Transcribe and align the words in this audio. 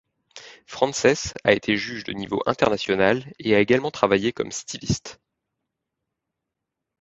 Frances 0.65 1.35
a 1.43 1.51
été 1.51 1.77
juge 1.77 2.03
de 2.05 2.11
niveau 2.13 2.41
international 2.47 3.31
et 3.37 3.53
a 3.55 3.59
également 3.59 3.91
travaillé 3.91 4.33
comme 4.33 4.51
styliste. 4.51 5.19